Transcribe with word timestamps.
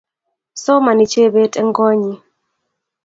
Somani 0.63 1.05
Jebet 1.11 1.53
eng` 1.61 1.73
konyi 1.77 2.13